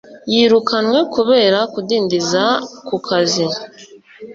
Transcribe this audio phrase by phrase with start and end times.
[0.31, 2.43] yirukanwe kubera kudindiza
[2.87, 3.45] ku kazi